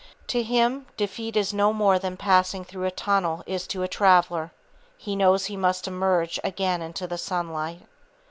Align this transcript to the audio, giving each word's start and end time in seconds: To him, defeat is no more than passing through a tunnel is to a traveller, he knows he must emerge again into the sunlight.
To 0.29 0.41
him, 0.41 0.87
defeat 0.97 1.37
is 1.37 1.53
no 1.53 1.71
more 1.71 1.99
than 1.99 2.17
passing 2.17 2.65
through 2.65 2.85
a 2.85 2.89
tunnel 2.89 3.43
is 3.45 3.67
to 3.67 3.83
a 3.83 3.87
traveller, 3.87 4.51
he 4.97 5.15
knows 5.15 5.45
he 5.45 5.55
must 5.55 5.87
emerge 5.87 6.39
again 6.43 6.81
into 6.81 7.05
the 7.05 7.19
sunlight. 7.19 7.83